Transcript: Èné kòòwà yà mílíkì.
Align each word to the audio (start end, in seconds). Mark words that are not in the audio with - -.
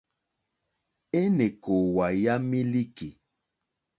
Èné 1.19 1.45
kòòwà 1.63 2.05
yà 2.23 2.33
mílíkì. 2.49 3.07